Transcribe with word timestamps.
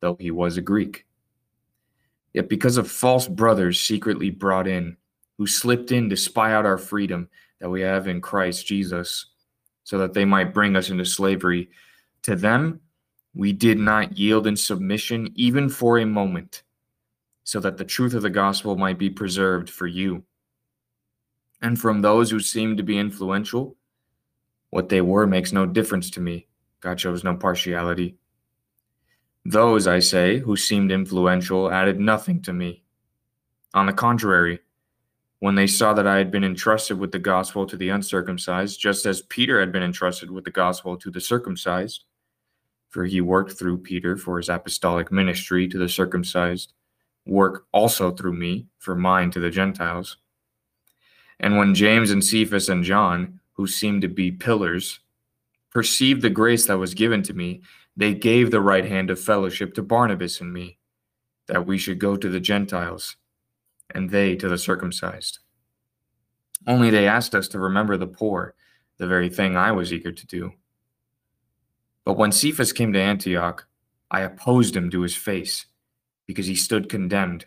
though 0.00 0.16
he 0.18 0.30
was 0.30 0.56
a 0.56 0.62
Greek. 0.62 1.06
Yet 2.32 2.48
because 2.48 2.76
of 2.76 2.90
false 2.90 3.28
brothers 3.28 3.80
secretly 3.80 4.30
brought 4.30 4.68
in, 4.68 4.96
who 5.38 5.46
slipped 5.46 5.92
in 5.92 6.08
to 6.10 6.16
spy 6.16 6.52
out 6.52 6.66
our 6.66 6.78
freedom 6.78 7.28
that 7.60 7.70
we 7.70 7.80
have 7.82 8.08
in 8.08 8.20
Christ 8.20 8.66
Jesus, 8.66 9.26
so 9.84 9.98
that 9.98 10.14
they 10.14 10.24
might 10.24 10.54
bring 10.54 10.76
us 10.76 10.90
into 10.90 11.04
slavery, 11.04 11.70
to 12.22 12.36
them 12.36 12.80
we 13.34 13.52
did 13.52 13.78
not 13.78 14.18
yield 14.18 14.46
in 14.46 14.56
submission 14.56 15.30
even 15.34 15.68
for 15.68 15.98
a 15.98 16.06
moment, 16.06 16.62
so 17.44 17.60
that 17.60 17.76
the 17.76 17.84
truth 17.84 18.14
of 18.14 18.22
the 18.22 18.30
gospel 18.30 18.76
might 18.76 18.98
be 18.98 19.10
preserved 19.10 19.70
for 19.70 19.86
you. 19.86 20.24
And 21.62 21.78
from 21.78 22.00
those 22.00 22.30
who 22.30 22.40
seemed 22.40 22.78
to 22.78 22.82
be 22.82 22.98
influential, 22.98 23.76
what 24.70 24.88
they 24.88 25.00
were 25.00 25.26
makes 25.26 25.52
no 25.52 25.66
difference 25.66 26.10
to 26.10 26.20
me. 26.20 26.46
God 26.80 27.00
shows 27.00 27.24
no 27.24 27.34
partiality. 27.34 28.16
Those, 29.48 29.86
I 29.86 30.00
say, 30.00 30.38
who 30.38 30.56
seemed 30.56 30.90
influential 30.90 31.70
added 31.70 32.00
nothing 32.00 32.42
to 32.42 32.52
me. 32.52 32.82
On 33.74 33.86
the 33.86 33.92
contrary, 33.92 34.58
when 35.38 35.54
they 35.54 35.68
saw 35.68 35.92
that 35.94 36.06
I 36.06 36.16
had 36.16 36.32
been 36.32 36.42
entrusted 36.42 36.98
with 36.98 37.12
the 37.12 37.20
gospel 37.20 37.64
to 37.66 37.76
the 37.76 37.90
uncircumcised, 37.90 38.80
just 38.80 39.06
as 39.06 39.22
Peter 39.22 39.60
had 39.60 39.70
been 39.70 39.84
entrusted 39.84 40.32
with 40.32 40.42
the 40.42 40.50
gospel 40.50 40.96
to 40.96 41.12
the 41.12 41.20
circumcised, 41.20 42.06
for 42.88 43.04
he 43.04 43.20
worked 43.20 43.52
through 43.52 43.78
Peter 43.78 44.16
for 44.16 44.38
his 44.38 44.48
apostolic 44.48 45.12
ministry 45.12 45.68
to 45.68 45.78
the 45.78 45.88
circumcised, 45.88 46.72
work 47.24 47.66
also 47.70 48.10
through 48.10 48.32
me 48.32 48.66
for 48.78 48.96
mine 48.96 49.30
to 49.30 49.38
the 49.38 49.50
Gentiles. 49.50 50.16
And 51.38 51.56
when 51.56 51.72
James 51.72 52.10
and 52.10 52.24
Cephas 52.24 52.68
and 52.68 52.82
John, 52.82 53.38
who 53.52 53.68
seemed 53.68 54.02
to 54.02 54.08
be 54.08 54.32
pillars, 54.32 54.98
perceived 55.70 56.22
the 56.22 56.30
grace 56.30 56.66
that 56.66 56.78
was 56.78 56.94
given 56.94 57.22
to 57.22 57.32
me, 57.32 57.62
they 57.96 58.12
gave 58.12 58.50
the 58.50 58.60
right 58.60 58.84
hand 58.84 59.10
of 59.10 59.18
fellowship 59.18 59.72
to 59.74 59.82
Barnabas 59.82 60.40
and 60.40 60.52
me, 60.52 60.78
that 61.46 61.66
we 61.66 61.78
should 61.78 61.98
go 61.98 62.16
to 62.16 62.28
the 62.28 62.40
Gentiles, 62.40 63.16
and 63.94 64.10
they 64.10 64.36
to 64.36 64.48
the 64.48 64.58
circumcised. 64.58 65.38
Only 66.66 66.90
they 66.90 67.08
asked 67.08 67.34
us 67.34 67.48
to 67.48 67.58
remember 67.58 67.96
the 67.96 68.06
poor, 68.06 68.54
the 68.98 69.06
very 69.06 69.30
thing 69.30 69.56
I 69.56 69.72
was 69.72 69.92
eager 69.92 70.12
to 70.12 70.26
do. 70.26 70.52
But 72.04 72.18
when 72.18 72.32
Cephas 72.32 72.72
came 72.72 72.92
to 72.92 73.00
Antioch, 73.00 73.66
I 74.10 74.20
opposed 74.20 74.76
him 74.76 74.90
to 74.90 75.00
his 75.00 75.16
face, 75.16 75.66
because 76.26 76.46
he 76.46 76.54
stood 76.54 76.88
condemned. 76.88 77.46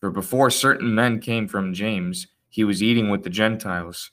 For 0.00 0.10
before 0.10 0.50
certain 0.50 0.94
men 0.94 1.20
came 1.20 1.46
from 1.46 1.74
James, 1.74 2.26
he 2.48 2.64
was 2.64 2.82
eating 2.82 3.08
with 3.08 3.22
the 3.22 3.30
Gentiles. 3.30 4.10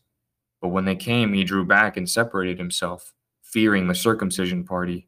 But 0.62 0.70
when 0.70 0.86
they 0.86 0.96
came, 0.96 1.34
he 1.34 1.44
drew 1.44 1.66
back 1.66 1.98
and 1.98 2.09
separated 2.09 2.58
himself, 2.58 3.14
fearing 3.42 3.88
the 3.88 3.96
circumcision 3.96 4.64
party 4.64 5.08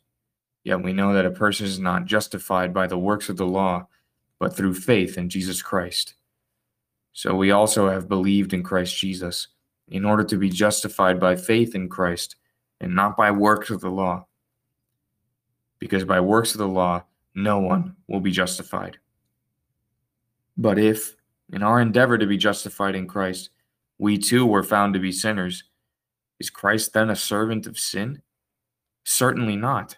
Yet 0.63 0.83
we 0.83 0.93
know 0.93 1.13
that 1.13 1.25
a 1.25 1.31
person 1.31 1.65
is 1.65 1.79
not 1.79 2.05
justified 2.05 2.73
by 2.73 2.87
the 2.87 2.97
works 2.97 3.29
of 3.29 3.37
the 3.37 3.45
law, 3.45 3.87
but 4.39 4.55
through 4.55 4.75
faith 4.75 5.17
in 5.17 5.29
Jesus 5.29 5.61
Christ. 5.61 6.15
So 7.13 7.35
we 7.35 7.51
also 7.51 7.89
have 7.89 8.07
believed 8.07 8.53
in 8.53 8.63
Christ 8.63 8.97
Jesus, 8.97 9.47
in 9.87 10.05
order 10.05 10.23
to 10.23 10.37
be 10.37 10.49
justified 10.49 11.19
by 11.19 11.35
faith 11.35 11.75
in 11.75 11.89
Christ, 11.89 12.37
and 12.79 12.95
not 12.95 13.17
by 13.17 13.31
works 13.31 13.69
of 13.69 13.81
the 13.81 13.89
law. 13.89 14.25
Because 15.79 16.05
by 16.05 16.19
works 16.19 16.53
of 16.53 16.59
the 16.59 16.67
law, 16.67 17.03
no 17.35 17.59
one 17.59 17.95
will 18.07 18.21
be 18.21 18.31
justified. 18.31 18.97
But 20.57 20.77
if, 20.77 21.15
in 21.51 21.63
our 21.63 21.81
endeavor 21.81 22.17
to 22.17 22.25
be 22.25 22.37
justified 22.37 22.95
in 22.95 23.07
Christ, 23.07 23.49
we 23.97 24.17
too 24.17 24.45
were 24.45 24.63
found 24.63 24.93
to 24.93 24.99
be 24.99 25.11
sinners, 25.11 25.63
is 26.39 26.49
Christ 26.49 26.93
then 26.93 27.09
a 27.09 27.15
servant 27.15 27.67
of 27.67 27.77
sin? 27.77 28.21
Certainly 29.03 29.57
not. 29.57 29.97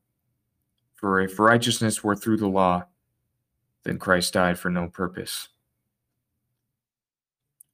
for 1.01 1.19
if 1.19 1.39
righteousness 1.39 2.03
were 2.03 2.15
through 2.15 2.37
the 2.37 2.47
law, 2.47 2.85
then 3.83 3.97
Christ 3.97 4.33
died 4.33 4.59
for 4.59 4.69
no 4.69 4.87
purpose. 4.87 5.49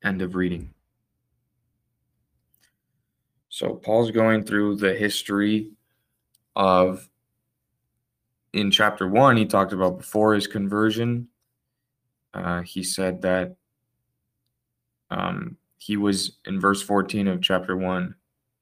End 0.01 0.21
of 0.21 0.35
reading. 0.35 0.73
So 3.49 3.73
Paul's 3.73 4.11
going 4.11 4.43
through 4.43 4.77
the 4.77 4.93
history 4.93 5.71
of 6.55 7.07
in 8.53 8.71
chapter 8.71 9.07
one, 9.07 9.35
he 9.35 9.45
talked 9.45 9.73
about 9.73 9.97
before 9.97 10.33
his 10.33 10.47
conversion. 10.47 11.27
Uh, 12.33 12.61
he 12.61 12.81
said 12.81 13.21
that 13.23 13.55
um, 15.09 15.57
he 15.77 15.97
was 15.97 16.37
in 16.45 16.59
verse 16.59 16.81
14 16.81 17.27
of 17.27 17.41
chapter 17.41 17.75
one. 17.75 18.15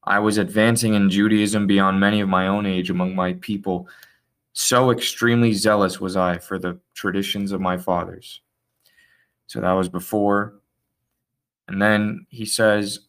I 0.04 0.20
was 0.20 0.38
advancing 0.38 0.96
in 0.96 1.10
Judaism 1.10 1.68
beyond 1.68 2.00
many 2.00 2.22
of 2.22 2.30
my 2.30 2.48
own 2.48 2.66
age 2.66 2.90
among 2.90 3.16
my 3.16 3.34
people 3.34 3.88
so 4.58 4.92
extremely 4.92 5.52
zealous 5.52 6.00
was 6.00 6.16
I 6.16 6.38
for 6.38 6.58
the 6.58 6.80
traditions 6.94 7.52
of 7.52 7.60
my 7.60 7.78
fathers. 7.78 8.40
So 9.48 9.60
that 9.60 9.74
was 9.74 9.90
before. 9.90 10.62
And 11.68 11.82
then 11.82 12.26
he 12.30 12.46
says, 12.46 13.02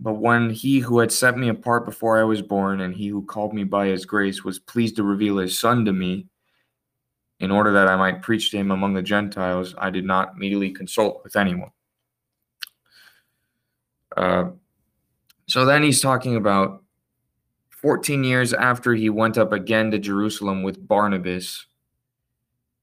But 0.00 0.14
when 0.14 0.48
he 0.48 0.78
who 0.78 0.98
had 1.00 1.12
set 1.12 1.36
me 1.36 1.50
apart 1.50 1.84
before 1.84 2.18
I 2.18 2.24
was 2.24 2.40
born, 2.40 2.80
and 2.80 2.94
he 2.94 3.08
who 3.08 3.22
called 3.22 3.52
me 3.52 3.64
by 3.64 3.88
his 3.88 4.06
grace, 4.06 4.44
was 4.44 4.58
pleased 4.58 4.96
to 4.96 5.02
reveal 5.02 5.36
his 5.36 5.58
Son 5.58 5.84
to 5.84 5.92
me, 5.92 6.26
in 7.38 7.50
order 7.50 7.72
that 7.74 7.88
I 7.88 7.96
might 7.96 8.22
preach 8.22 8.50
to 8.52 8.56
him 8.56 8.70
among 8.70 8.94
the 8.94 9.02
Gentiles, 9.02 9.74
I 9.76 9.90
did 9.90 10.06
not 10.06 10.32
immediately 10.36 10.70
consult 10.70 11.22
with 11.22 11.36
anyone. 11.36 11.72
Uh, 14.16 14.50
so 15.48 15.66
then 15.66 15.82
he's 15.82 16.00
talking 16.00 16.36
about 16.36 16.81
14 17.82 18.22
years 18.22 18.54
after 18.54 18.94
he 18.94 19.10
went 19.10 19.36
up 19.36 19.52
again 19.52 19.90
to 19.90 19.98
Jerusalem 19.98 20.62
with 20.62 20.86
Barnabas, 20.86 21.66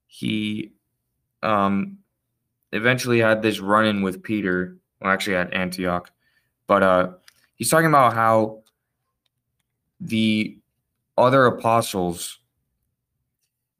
he 0.08 0.74
um, 1.42 1.98
eventually 2.74 3.20
had 3.20 3.42
this 3.42 3.60
run 3.60 3.86
in 3.86 4.02
with 4.02 4.22
Peter. 4.22 4.78
Well, 5.00 5.12
actually, 5.12 5.38
at 5.38 5.54
Antioch. 5.54 6.12
But 6.68 6.84
uh, 6.84 7.10
he's 7.56 7.70
talking 7.70 7.88
about 7.88 8.14
how 8.14 8.64
the 10.02 10.58
other 11.18 11.46
apostles 11.46 12.40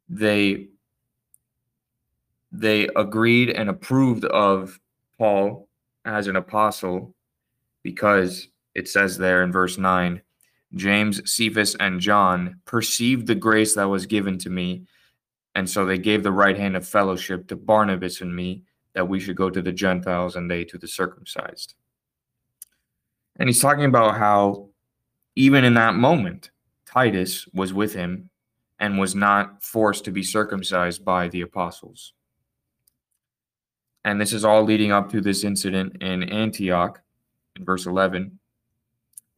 they 0.08 0.68
they 2.52 2.88
agreed 2.96 3.50
and 3.50 3.68
approved 3.68 4.24
of 4.24 4.80
Paul 5.18 5.68
as 6.04 6.26
an 6.26 6.36
apostle 6.36 7.14
because 7.82 8.48
it 8.74 8.88
says 8.88 9.16
there 9.16 9.42
in 9.44 9.52
verse 9.52 9.78
9 9.78 10.20
James, 10.74 11.20
Cephas, 11.30 11.74
and 11.76 12.00
John 12.00 12.60
perceived 12.64 13.26
the 13.26 13.34
grace 13.34 13.74
that 13.74 13.88
was 13.88 14.06
given 14.06 14.38
to 14.38 14.50
me, 14.50 14.86
and 15.54 15.68
so 15.68 15.84
they 15.84 15.98
gave 15.98 16.22
the 16.22 16.32
right 16.32 16.56
hand 16.56 16.76
of 16.76 16.86
fellowship 16.86 17.48
to 17.48 17.56
Barnabas 17.56 18.20
and 18.20 18.34
me, 18.34 18.62
that 18.94 19.08
we 19.08 19.20
should 19.20 19.36
go 19.36 19.50
to 19.50 19.62
the 19.62 19.72
Gentiles 19.72 20.36
and 20.36 20.50
they 20.50 20.64
to 20.64 20.78
the 20.78 20.88
circumcised. 20.88 21.74
And 23.36 23.48
he's 23.48 23.60
talking 23.60 23.84
about 23.84 24.18
how, 24.18 24.68
even 25.36 25.64
in 25.64 25.74
that 25.74 25.94
moment, 25.94 26.50
Titus 26.86 27.46
was 27.54 27.72
with 27.72 27.94
him 27.94 28.30
and 28.80 28.98
was 28.98 29.14
not 29.14 29.62
forced 29.62 30.04
to 30.04 30.10
be 30.10 30.22
circumcised 30.22 31.04
by 31.04 31.28
the 31.28 31.42
apostles. 31.42 32.14
And 34.04 34.20
this 34.20 34.32
is 34.32 34.44
all 34.44 34.64
leading 34.64 34.90
up 34.90 35.10
to 35.10 35.20
this 35.20 35.44
incident 35.44 36.02
in 36.02 36.24
Antioch 36.24 37.00
in 37.56 37.64
verse 37.64 37.86
11 37.86 38.39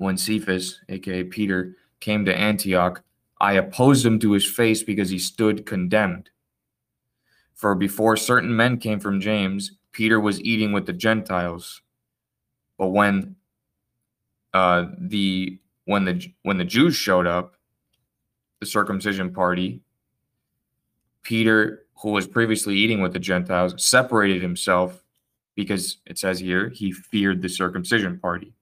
when 0.03 0.17
Cephas, 0.17 0.81
aka 0.89 1.25
Peter, 1.25 1.77
came 2.01 2.25
to 2.25 2.37
Antioch. 2.37 3.03
I 3.41 3.55
opposed 3.55 4.05
him 4.05 4.19
to 4.21 4.33
his 4.33 4.45
face 4.45 4.83
because 4.83 5.11
he 5.11 5.19
stood 5.19 5.67
condemned. 5.67 6.31
For 7.55 7.75
before 7.75 8.17
certain 8.17 8.55
men 8.55 8.79
came 8.79 9.01
from 9.01 9.21
James, 9.21 9.73
Peter 9.93 10.19
was 10.21 10.41
eating 10.41 10.73
with 10.73 10.87
the 10.87 10.93
Gentiles. 10.93 11.83
But 12.79 12.89
when 12.89 13.37
uh, 14.53 14.87
the 14.99 15.59
when 15.85 16.05
the 16.05 16.33
when 16.43 16.59
the 16.59 16.65
Jews 16.65 16.97
showed 16.97 17.27
up, 17.27 17.55
the 18.61 18.67
circumcision 18.67 19.33
party, 19.33 19.81
Peter, 21.23 21.85
who 22.03 22.11
was 22.11 22.27
previously 22.27 22.77
eating 22.77 23.01
with 23.01 23.13
the 23.13 23.19
Gentiles, 23.19 23.75
separated 23.85 24.43
himself 24.43 25.05
because 25.55 25.99
it 26.07 26.19
says 26.19 26.39
here 26.41 26.69
he 26.69 26.93
feared 26.93 27.43
the 27.43 27.49
circumcision 27.49 28.19
party. 28.19 28.53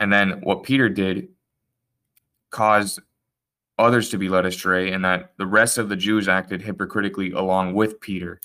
And 0.00 0.12
then 0.12 0.40
what 0.42 0.62
Peter 0.62 0.88
did 0.88 1.28
caused 2.50 3.00
others 3.78 4.08
to 4.10 4.18
be 4.18 4.28
led 4.28 4.46
astray, 4.46 4.92
and 4.92 5.04
that 5.04 5.32
the 5.36 5.46
rest 5.46 5.78
of 5.78 5.88
the 5.88 5.96
Jews 5.96 6.28
acted 6.28 6.62
hypocritically 6.62 7.32
along 7.32 7.74
with 7.74 8.00
Peter. 8.00 8.40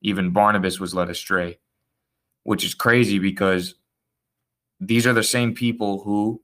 Even 0.00 0.30
Barnabas 0.30 0.80
was 0.80 0.94
led 0.94 1.08
astray, 1.08 1.58
which 2.42 2.64
is 2.64 2.74
crazy 2.74 3.18
because 3.18 3.74
these 4.80 5.06
are 5.06 5.12
the 5.12 5.22
same 5.22 5.54
people 5.54 6.02
who, 6.02 6.42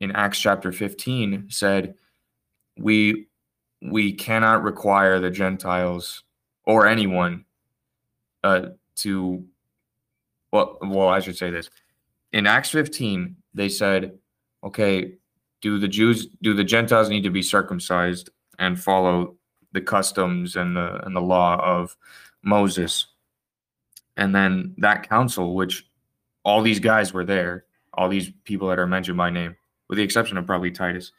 in 0.00 0.10
Acts 0.12 0.40
chapter 0.40 0.72
15, 0.72 1.46
said, 1.48 1.94
We 2.76 3.28
we 3.80 4.12
cannot 4.12 4.64
require 4.64 5.20
the 5.20 5.30
Gentiles 5.30 6.24
or 6.64 6.88
anyone 6.88 7.44
uh, 8.42 8.70
to 8.96 9.44
well, 10.52 10.78
well, 10.82 11.08
I 11.08 11.20
should 11.20 11.36
say 11.36 11.50
this. 11.50 11.70
In 12.32 12.46
Acts 12.46 12.70
15, 12.70 13.36
they 13.54 13.68
said, 13.68 14.18
okay, 14.62 15.14
do 15.60 15.78
the 15.78 15.88
Jews, 15.88 16.26
do 16.42 16.54
the 16.54 16.64
Gentiles 16.64 17.08
need 17.08 17.22
to 17.22 17.30
be 17.30 17.42
circumcised 17.42 18.30
and 18.58 18.78
follow 18.78 19.36
the 19.72 19.80
customs 19.80 20.56
and 20.56 20.76
the 20.76 21.00
and 21.04 21.14
the 21.14 21.20
law 21.20 21.56
of 21.62 21.96
Moses? 22.42 23.06
And 24.16 24.34
then 24.34 24.74
that 24.78 25.08
council, 25.08 25.54
which 25.54 25.88
all 26.44 26.62
these 26.62 26.80
guys 26.80 27.12
were 27.12 27.24
there, 27.24 27.64
all 27.94 28.08
these 28.08 28.30
people 28.44 28.68
that 28.68 28.78
are 28.78 28.86
mentioned 28.86 29.18
by 29.18 29.30
name, 29.30 29.56
with 29.88 29.98
the 29.98 30.04
exception 30.04 30.36
of 30.36 30.46
probably 30.46 30.70
Titus, 30.70 31.12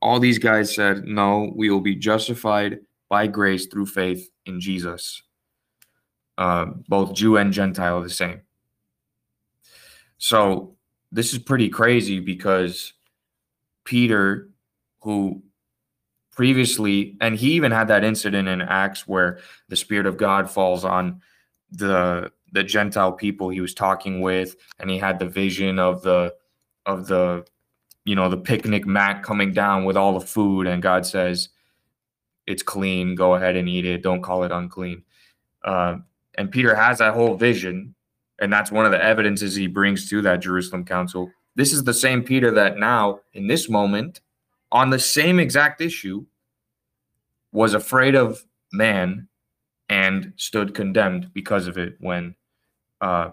all 0.00 0.20
these 0.20 0.38
guys 0.38 0.74
said, 0.74 1.04
no, 1.04 1.52
we 1.54 1.70
will 1.70 1.80
be 1.80 1.94
justified 1.94 2.80
by 3.08 3.26
grace 3.26 3.66
through 3.66 3.86
faith 3.86 4.28
in 4.44 4.60
Jesus. 4.60 5.22
Uh, 6.38 6.66
both 6.88 7.14
Jew 7.14 7.38
and 7.38 7.52
Gentile 7.52 8.02
the 8.02 8.10
same. 8.10 8.42
So 10.18 10.75
this 11.16 11.32
is 11.32 11.38
pretty 11.38 11.70
crazy 11.70 12.20
because 12.20 12.92
Peter, 13.84 14.50
who 15.00 15.42
previously, 16.30 17.16
and 17.22 17.34
he 17.34 17.52
even 17.52 17.72
had 17.72 17.88
that 17.88 18.04
incident 18.04 18.48
in 18.48 18.60
Acts 18.60 19.08
where 19.08 19.38
the 19.70 19.76
Spirit 19.76 20.04
of 20.04 20.18
God 20.18 20.50
falls 20.50 20.84
on 20.84 21.22
the 21.72 22.30
the 22.52 22.62
Gentile 22.62 23.12
people 23.12 23.48
he 23.48 23.62
was 23.62 23.72
talking 23.72 24.20
with, 24.20 24.56
and 24.78 24.90
he 24.90 24.98
had 24.98 25.18
the 25.18 25.26
vision 25.26 25.78
of 25.78 26.02
the 26.02 26.34
of 26.84 27.06
the 27.06 27.46
you 28.04 28.14
know 28.14 28.28
the 28.28 28.36
picnic 28.36 28.86
mat 28.86 29.22
coming 29.22 29.52
down 29.54 29.86
with 29.86 29.96
all 29.96 30.18
the 30.18 30.26
food, 30.26 30.66
and 30.66 30.82
God 30.82 31.06
says, 31.06 31.48
"It's 32.46 32.62
clean. 32.62 33.14
Go 33.14 33.36
ahead 33.36 33.56
and 33.56 33.70
eat 33.70 33.86
it. 33.86 34.02
Don't 34.02 34.22
call 34.22 34.44
it 34.44 34.52
unclean." 34.52 35.02
Uh, 35.64 35.96
and 36.34 36.50
Peter 36.50 36.74
has 36.74 36.98
that 36.98 37.14
whole 37.14 37.36
vision, 37.36 37.94
and 38.38 38.52
that's 38.52 38.70
one 38.70 38.84
of 38.84 38.92
the 38.92 39.02
evidences 39.02 39.54
he 39.54 39.66
brings 39.66 40.08
to 40.10 40.22
that 40.22 40.40
Jerusalem 40.40 40.84
council. 40.84 41.30
This 41.54 41.72
is 41.72 41.84
the 41.84 41.94
same 41.94 42.22
Peter 42.22 42.50
that 42.52 42.78
now, 42.78 43.20
in 43.32 43.46
this 43.46 43.68
moment, 43.68 44.20
on 44.70 44.90
the 44.90 44.98
same 44.98 45.38
exact 45.38 45.80
issue, 45.80 46.26
was 47.52 47.74
afraid 47.74 48.14
of 48.14 48.44
man 48.72 49.28
and 49.88 50.32
stood 50.36 50.74
condemned 50.74 51.32
because 51.32 51.66
of 51.66 51.78
it 51.78 51.96
when 52.00 52.34
uh, 53.00 53.30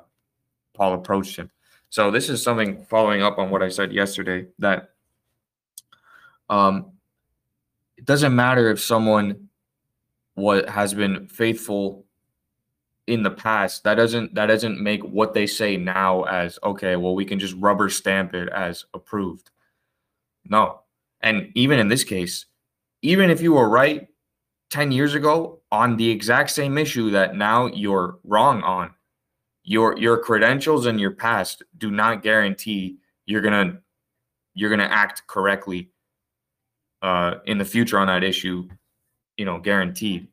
Paul 0.73 0.93
approached 0.93 1.35
him. 1.35 1.51
So 1.89 2.09
this 2.09 2.29
is 2.29 2.41
something 2.41 2.85
following 2.85 3.21
up 3.21 3.37
on 3.37 3.49
what 3.49 3.61
I 3.61 3.69
said 3.69 3.91
yesterday 3.91 4.47
that 4.59 4.91
um, 6.49 6.91
it 7.97 8.05
doesn't 8.05 8.35
matter 8.35 8.69
if 8.69 8.79
someone 8.79 9.49
what 10.35 10.67
has 10.67 10.93
been 10.93 11.27
faithful 11.27 12.05
in 13.07 13.23
the 13.23 13.31
past 13.31 13.83
that 13.83 13.95
doesn't 13.95 14.33
that 14.33 14.45
doesn't 14.45 14.79
make 14.79 15.03
what 15.03 15.33
they 15.33 15.45
say 15.45 15.75
now 15.75 16.23
as 16.23 16.57
okay 16.63 16.95
well 16.95 17.15
we 17.15 17.25
can 17.25 17.37
just 17.37 17.55
rubber 17.57 17.89
stamp 17.89 18.33
it 18.33 18.49
as 18.49 18.85
approved. 18.93 19.49
No. 20.45 20.79
And 21.21 21.51
even 21.55 21.79
in 21.79 21.87
this 21.87 22.03
case 22.03 22.45
even 23.01 23.29
if 23.29 23.41
you 23.41 23.53
were 23.53 23.69
right 23.69 24.07
10 24.71 24.91
years 24.91 25.13
ago 25.13 25.59
on 25.71 25.97
the 25.97 26.09
exact 26.09 26.49
same 26.49 26.77
issue 26.77 27.11
that 27.11 27.35
now 27.35 27.67
you're 27.67 28.19
wrong 28.23 28.63
on 28.63 28.91
your 29.63 29.97
your 29.97 30.17
credentials 30.17 30.85
and 30.85 30.99
your 30.99 31.11
past 31.11 31.63
do 31.77 31.91
not 31.91 32.23
guarantee 32.23 32.97
you're 33.25 33.41
gonna 33.41 33.79
you're 34.53 34.69
gonna 34.69 34.83
act 34.83 35.25
correctly 35.27 35.89
uh, 37.01 37.35
in 37.45 37.57
the 37.57 37.65
future 37.65 37.97
on 37.97 38.07
that 38.07 38.23
issue 38.23 38.67
you 39.37 39.45
know 39.45 39.59
guaranteed 39.59 40.27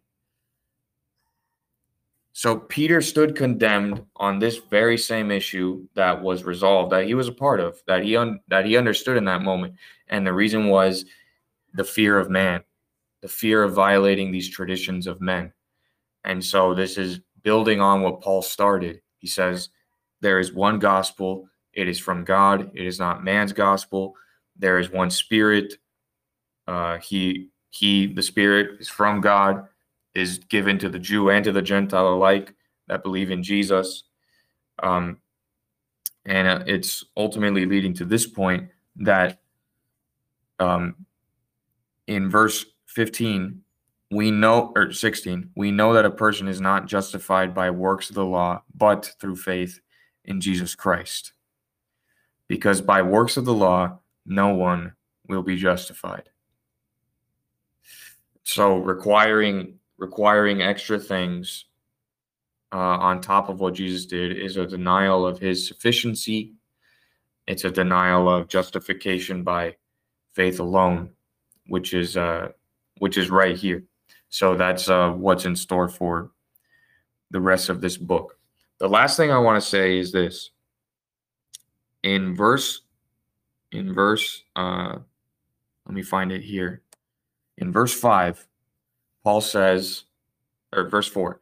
so 2.40 2.56
Peter 2.56 3.02
stood 3.02 3.36
condemned 3.36 4.02
on 4.16 4.38
this 4.38 4.56
very 4.70 4.96
same 4.96 5.30
issue 5.30 5.86
that 5.94 6.22
was 6.22 6.42
resolved 6.42 6.90
that 6.90 7.04
he 7.04 7.12
was 7.12 7.28
a 7.28 7.32
part 7.32 7.60
of 7.60 7.78
that 7.86 8.02
he 8.02 8.16
un- 8.16 8.40
that 8.48 8.64
he 8.64 8.78
understood 8.78 9.18
in 9.18 9.26
that 9.26 9.42
moment. 9.42 9.74
And 10.08 10.26
the 10.26 10.32
reason 10.32 10.68
was 10.68 11.04
the 11.74 11.84
fear 11.84 12.18
of 12.18 12.30
man 12.30 12.64
the 13.20 13.28
fear 13.28 13.62
of 13.62 13.74
violating 13.74 14.32
these 14.32 14.48
traditions 14.48 15.06
of 15.06 15.20
men. 15.20 15.52
And 16.24 16.42
so 16.42 16.72
this 16.72 16.96
is 16.96 17.20
building 17.42 17.82
on 17.82 18.00
what 18.00 18.22
Paul 18.22 18.40
started. 18.40 19.02
He 19.18 19.26
says 19.26 19.68
there 20.22 20.38
is 20.38 20.50
one 20.50 20.78
gospel. 20.78 21.46
It 21.74 21.88
is 21.88 21.98
from 21.98 22.24
God. 22.24 22.70
It 22.72 22.86
is 22.86 22.98
not 22.98 23.22
man's 23.22 23.52
gospel. 23.52 24.14
There 24.56 24.78
is 24.78 24.90
one 24.90 25.10
spirit. 25.10 25.74
Uh, 26.66 26.96
he 27.00 27.50
he 27.68 28.06
the 28.06 28.22
spirit 28.22 28.80
is 28.80 28.88
from 28.88 29.20
God 29.20 29.66
is 30.14 30.38
given 30.38 30.78
to 30.78 30.88
the 30.88 30.98
Jew 30.98 31.30
and 31.30 31.44
to 31.44 31.52
the 31.52 31.62
Gentile 31.62 32.14
alike 32.14 32.54
that 32.88 33.02
believe 33.02 33.30
in 33.30 33.42
Jesus. 33.42 34.04
Um, 34.82 35.18
and 36.26 36.48
uh, 36.48 36.64
it's 36.66 37.04
ultimately 37.16 37.66
leading 37.66 37.94
to 37.94 38.04
this 38.04 38.26
point 38.26 38.70
that 38.96 39.40
um, 40.58 40.94
in 42.06 42.28
verse 42.28 42.66
15, 42.86 43.62
we 44.10 44.30
know, 44.30 44.72
or 44.74 44.92
16, 44.92 45.50
we 45.54 45.70
know 45.70 45.94
that 45.94 46.04
a 46.04 46.10
person 46.10 46.48
is 46.48 46.60
not 46.60 46.86
justified 46.86 47.54
by 47.54 47.70
works 47.70 48.10
of 48.10 48.16
the 48.16 48.24
law, 48.24 48.62
but 48.74 49.14
through 49.20 49.36
faith 49.36 49.80
in 50.24 50.40
Jesus 50.40 50.74
Christ. 50.74 51.32
Because 52.48 52.80
by 52.80 53.02
works 53.02 53.36
of 53.36 53.44
the 53.44 53.54
law, 53.54 54.00
no 54.26 54.48
one 54.48 54.94
will 55.28 55.42
be 55.42 55.56
justified. 55.56 56.28
So 58.42 58.78
requiring 58.78 59.79
requiring 60.00 60.62
extra 60.62 60.98
things 60.98 61.66
uh, 62.72 62.78
on 62.78 63.20
top 63.20 63.48
of 63.48 63.60
what 63.60 63.74
Jesus 63.74 64.06
did 64.06 64.36
is 64.36 64.56
a 64.56 64.66
denial 64.66 65.26
of 65.26 65.38
his 65.38 65.68
sufficiency. 65.68 66.54
It's 67.46 67.64
a 67.64 67.70
denial 67.70 68.28
of 68.28 68.48
justification 68.48 69.44
by 69.44 69.76
faith 70.32 70.58
alone, 70.58 71.10
which 71.66 71.94
is 71.94 72.16
uh, 72.16 72.48
which 72.98 73.18
is 73.18 73.30
right 73.30 73.56
here. 73.56 73.84
So 74.30 74.56
that's 74.56 74.88
uh, 74.88 75.10
what's 75.10 75.44
in 75.44 75.54
store 75.54 75.88
for 75.88 76.30
the 77.30 77.40
rest 77.40 77.68
of 77.68 77.80
this 77.80 77.96
book. 77.96 78.38
The 78.78 78.88
last 78.88 79.16
thing 79.16 79.30
I 79.30 79.38
want 79.38 79.62
to 79.62 79.68
say 79.68 79.98
is 79.98 80.12
this: 80.12 80.50
in 82.02 82.34
verse, 82.34 82.82
in 83.72 83.92
verse, 83.92 84.44
uh, 84.56 84.98
let 85.86 85.94
me 85.94 86.02
find 86.02 86.32
it 86.32 86.42
here. 86.42 86.82
In 87.58 87.72
verse 87.72 87.92
five, 87.92 88.46
Paul 89.24 89.40
says, 89.40 90.04
or 90.72 90.88
verse 90.88 91.08
4, 91.08 91.40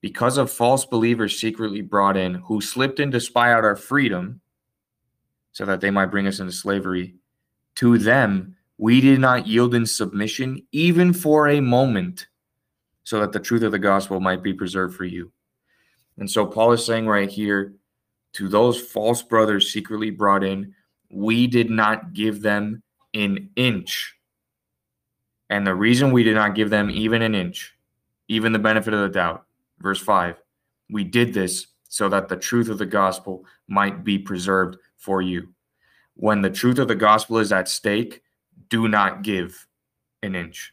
because 0.00 0.38
of 0.38 0.50
false 0.50 0.84
believers 0.84 1.38
secretly 1.38 1.82
brought 1.82 2.16
in 2.16 2.34
who 2.34 2.60
slipped 2.60 3.00
in 3.00 3.10
to 3.10 3.20
spy 3.20 3.52
out 3.52 3.64
our 3.64 3.76
freedom 3.76 4.40
so 5.52 5.64
that 5.66 5.80
they 5.80 5.90
might 5.90 6.06
bring 6.06 6.26
us 6.26 6.40
into 6.40 6.52
slavery, 6.52 7.14
to 7.76 7.98
them 7.98 8.56
we 8.78 9.00
did 9.00 9.20
not 9.20 9.46
yield 9.46 9.74
in 9.74 9.84
submission 9.84 10.62
even 10.72 11.12
for 11.12 11.48
a 11.48 11.60
moment 11.60 12.26
so 13.04 13.20
that 13.20 13.32
the 13.32 13.40
truth 13.40 13.62
of 13.62 13.72
the 13.72 13.78
gospel 13.78 14.20
might 14.20 14.42
be 14.42 14.54
preserved 14.54 14.96
for 14.96 15.04
you. 15.04 15.30
And 16.16 16.30
so 16.30 16.46
Paul 16.46 16.72
is 16.72 16.84
saying 16.84 17.06
right 17.06 17.30
here 17.30 17.74
to 18.34 18.48
those 18.48 18.80
false 18.80 19.22
brothers 19.22 19.72
secretly 19.72 20.10
brought 20.10 20.44
in, 20.44 20.74
we 21.10 21.46
did 21.46 21.70
not 21.70 22.12
give 22.12 22.40
them 22.40 22.82
an 23.14 23.50
inch. 23.56 24.14
And 25.50 25.66
the 25.66 25.74
reason 25.74 26.12
we 26.12 26.22
did 26.22 26.36
not 26.36 26.54
give 26.54 26.70
them 26.70 26.90
even 26.90 27.22
an 27.22 27.34
inch, 27.34 27.76
even 28.28 28.52
the 28.52 28.58
benefit 28.58 28.94
of 28.94 29.00
the 29.00 29.08
doubt, 29.08 29.44
verse 29.80 30.00
5, 30.00 30.40
we 30.88 31.04
did 31.04 31.34
this 31.34 31.66
so 31.88 32.08
that 32.08 32.28
the 32.28 32.36
truth 32.36 32.68
of 32.68 32.78
the 32.78 32.86
gospel 32.86 33.44
might 33.66 34.04
be 34.04 34.16
preserved 34.16 34.78
for 34.96 35.20
you. 35.20 35.48
When 36.14 36.40
the 36.40 36.50
truth 36.50 36.78
of 36.78 36.86
the 36.86 36.94
gospel 36.94 37.38
is 37.38 37.50
at 37.50 37.68
stake, 37.68 38.22
do 38.68 38.86
not 38.86 39.22
give 39.22 39.66
an 40.22 40.36
inch. 40.36 40.72